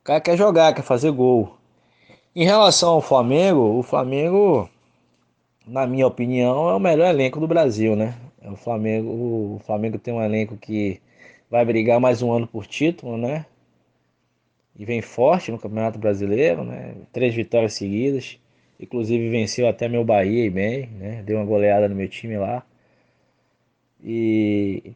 [0.01, 1.57] O cara quer jogar, quer fazer gol.
[2.35, 4.69] Em relação ao Flamengo, o Flamengo,
[5.67, 8.15] na minha opinião, é o melhor elenco do Brasil, né?
[8.43, 9.09] É o Flamengo,
[9.57, 11.01] o Flamengo tem um elenco que
[11.51, 13.47] vai brigar mais um ano por título, né?
[14.77, 16.95] e vem forte no Campeonato Brasileiro, né?
[17.13, 18.39] Três vitórias seguidas.
[18.79, 21.23] Inclusive venceu até meu Bahia e bem, né?
[21.23, 22.65] Deu uma goleada no meu time lá.
[24.03, 24.95] E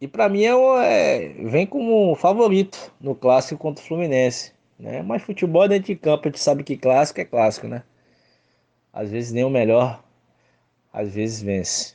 [0.00, 5.02] e para mim é, é, vem como favorito no clássico contra o Fluminense, né?
[5.02, 7.82] Mas futebol dentro de campo, a gente sabe que clássico é clássico, né?
[8.92, 10.04] Às vezes nem o melhor
[10.94, 11.94] às vezes vence.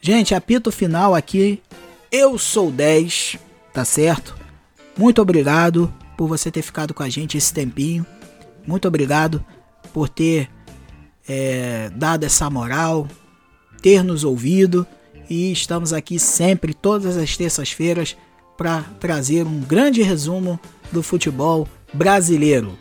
[0.00, 1.62] Gente, apito final aqui.
[2.10, 3.38] Eu sou 10,
[3.72, 4.36] tá certo?
[4.98, 8.04] Muito obrigado por você ter ficado com a gente esse tempinho.
[8.66, 9.44] Muito obrigado
[9.92, 10.50] por ter
[11.28, 13.06] é, dado essa moral,
[13.80, 14.86] ter nos ouvido
[15.28, 18.16] e estamos aqui sempre, todas as terças-feiras,
[18.56, 20.58] para trazer um grande resumo
[20.90, 22.76] do futebol brasileiro.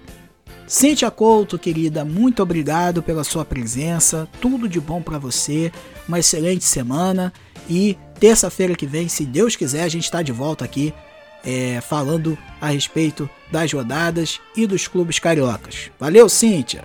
[0.67, 4.27] Cíntia Couto, querida, muito obrigado pela sua presença.
[4.41, 5.71] Tudo de bom para você.
[6.07, 7.31] Uma excelente semana.
[7.69, 10.93] E terça-feira que vem, se Deus quiser, a gente está de volta aqui
[11.45, 15.91] é, falando a respeito das rodadas e dos clubes cariocas.
[15.99, 16.83] Valeu, Cíntia!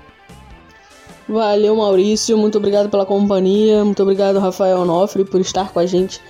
[1.26, 2.36] Valeu, Maurício.
[2.36, 3.84] Muito obrigado pela companhia.
[3.84, 6.20] Muito obrigado, Rafael Onofre, por estar com a gente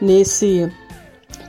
[0.00, 0.70] nesse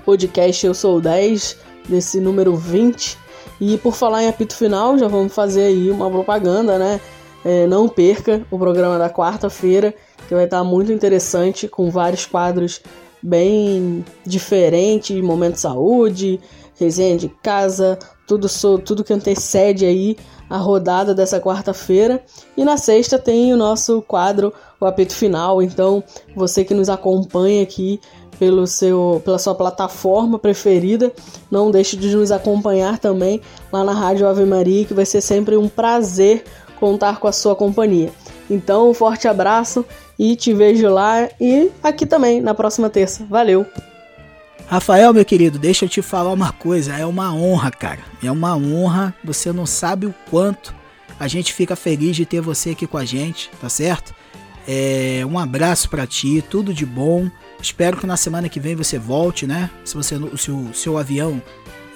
[0.10, 1.56] podcast Eu Sou 10,
[1.88, 3.16] desse número 20.
[3.62, 7.00] E por falar em apito final, já vamos fazer aí uma propaganda, né?
[7.46, 9.94] É, não perca o programa da quarta-feira,
[10.28, 12.82] que vai estar muito interessante, com vários quadros
[13.22, 16.40] bem diferentes, momento de saúde,
[16.80, 18.48] resenha de casa, tudo,
[18.80, 20.18] tudo que antecede aí
[20.50, 22.24] a rodada dessa quarta-feira.
[22.58, 24.52] E na sexta tem o nosso quadro,
[24.82, 25.62] o apito final.
[25.62, 26.04] Então,
[26.36, 28.00] você que nos acompanha aqui
[28.40, 31.12] pelo seu, pela sua plataforma preferida.
[31.52, 35.58] Não deixe de nos acompanhar também lá na Rádio Ave Maria, que vai ser sempre
[35.58, 36.46] um prazer
[36.80, 38.12] contar com a sua companhia.
[38.50, 39.86] Então, um forte abraço
[40.18, 43.26] e te vejo lá e aqui também na próxima terça.
[43.30, 43.66] Valeu!
[44.66, 46.96] Rafael, meu querido, deixa eu te falar uma coisa.
[46.96, 48.00] É uma honra, cara.
[48.24, 49.14] É uma honra.
[49.24, 50.74] Você não sabe o quanto
[51.20, 54.14] a gente fica feliz de ter você aqui com a gente, tá certo?
[54.68, 57.30] É, um abraço para ti, tudo de bom.
[57.62, 59.70] Espero que na semana que vem você volte, né?
[59.84, 61.42] Se você se o seu avião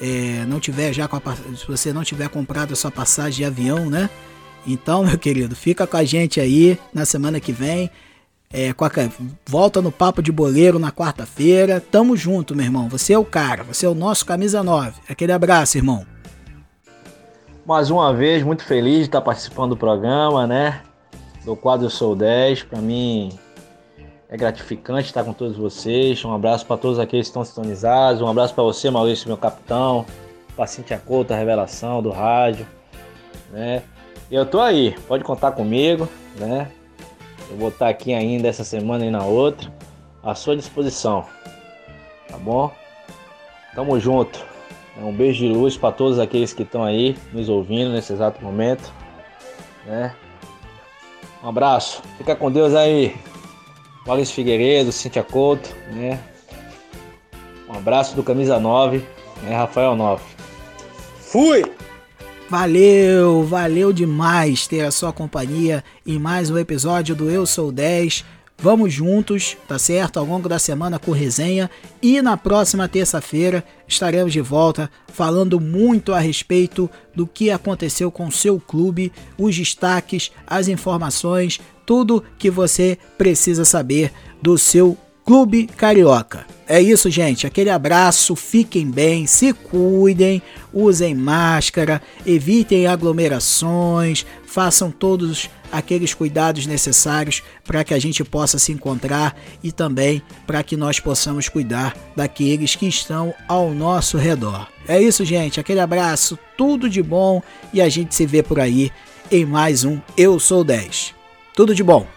[0.01, 1.21] é, não tiver já com a,
[1.55, 4.09] se você não tiver comprado a sua passagem de avião, né?
[4.65, 7.89] Então, meu querido, fica com a gente aí na semana que vem.
[8.55, 8.73] É,
[9.47, 11.81] volta no Papo de Boleiro na quarta-feira.
[11.81, 12.87] Tamo junto, meu irmão.
[12.89, 15.01] Você é o cara, você é o nosso camisa 9.
[15.09, 16.05] Aquele abraço, irmão.
[17.65, 20.81] Mais uma vez, muito feliz de estar participando do programa, né?
[21.43, 22.63] Do quadro Sou 10.
[22.63, 23.31] Para mim,
[24.33, 26.25] é gratificante estar com todos vocês.
[26.25, 28.19] Um abraço para todos aqueles que estão sintonizados.
[28.19, 30.07] Um abraço para você, Maurício, meu capitão.
[30.55, 32.65] Para Cintia Couto, a revelação do rádio.
[33.51, 33.83] Né?
[34.31, 36.71] Eu tô aí, pode contar comigo, né?
[37.51, 39.71] Eu vou estar aqui ainda essa semana e na outra,
[40.23, 41.25] à sua disposição.
[42.27, 42.71] Tá bom?
[43.75, 44.43] Tamo junto.
[44.97, 48.91] Um beijo de luz para todos aqueles que estão aí nos ouvindo nesse exato momento.
[49.85, 50.15] Né?
[51.43, 52.01] Um abraço.
[52.17, 53.15] Fica com Deus aí.
[54.05, 56.19] Maurício Figueiredo, Cintia Couto, né?
[57.69, 59.01] Um abraço do Camisa 9,
[59.43, 59.55] né?
[59.55, 60.21] Rafael 9.
[61.21, 61.63] Fui!
[62.49, 68.25] Valeu, valeu demais ter a sua companhia em mais um episódio do Eu Sou 10.
[68.59, 70.19] Vamos juntos, tá certo?
[70.19, 71.69] Ao longo da semana com resenha
[72.01, 78.29] e na próxima terça-feira estaremos de volta falando muito a respeito do que aconteceu com
[78.29, 84.11] seu clube, os destaques, as informações, tudo que você precisa saber
[84.41, 86.45] do seu Clube Carioca.
[86.67, 87.47] É isso, gente.
[87.47, 90.41] Aquele abraço, fiquem bem, se cuidem,
[90.73, 98.71] usem máscara, evitem aglomerações, façam todos aqueles cuidados necessários para que a gente possa se
[98.71, 104.67] encontrar e também para que nós possamos cuidar daqueles que estão ao nosso redor.
[104.87, 105.59] É isso, gente.
[105.59, 107.41] Aquele abraço, tudo de bom
[107.73, 108.91] e a gente se vê por aí
[109.31, 111.22] em mais um Eu Sou 10.
[111.55, 112.07] Tudo de bom!